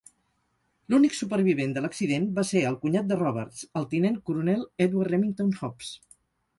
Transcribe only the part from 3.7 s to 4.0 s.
el